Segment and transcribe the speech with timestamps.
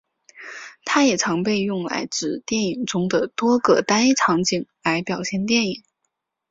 [0.83, 5.83] 它也常被用来指电影中的多个单一场景来表现电影。